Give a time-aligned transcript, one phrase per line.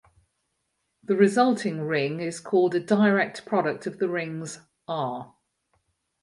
[1.03, 5.35] The resulting ring is called a direct product of the rings "R".